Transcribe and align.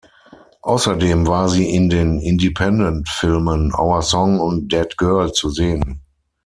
Außerdem 0.63 1.27
war 1.27 1.47
sie 1.47 1.75
in 1.75 1.87
den 1.87 2.17
Independentfilmen 2.21 3.71
"Our 3.77 4.01
Song" 4.01 4.39
und 4.39 4.71
"Dead 4.71 4.97
Girl" 4.97 5.31
zu 5.31 5.51
sehen. 5.51 6.01